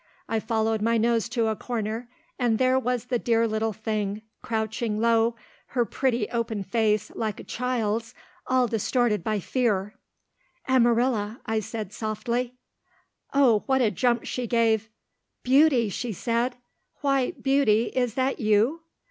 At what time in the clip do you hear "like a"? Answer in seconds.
7.13-7.43